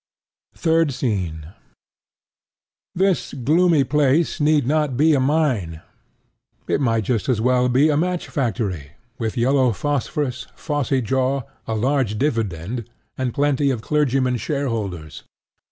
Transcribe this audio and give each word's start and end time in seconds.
Third 0.55 0.91
Scene 0.93 1.49
This 2.95 3.35
gloomy 3.35 3.83
place 3.83 4.39
need 4.39 4.65
not 4.65 4.97
be 4.97 5.13
a 5.13 5.19
mine: 5.19 5.83
it 6.67 6.81
might 6.81 7.03
just 7.03 7.29
as 7.29 7.39
well 7.39 7.69
be 7.69 7.89
a 7.89 7.97
match 7.97 8.27
factory, 8.27 8.93
with 9.19 9.37
yellow 9.37 9.71
phosphorus, 9.73 10.47
phossy 10.57 11.03
jaw, 11.03 11.43
a 11.67 11.75
large 11.75 12.17
dividend, 12.17 12.89
and 13.15 13.31
plenty 13.31 13.69
of 13.69 13.83
clergymen 13.83 14.37
shareholders. 14.37 15.23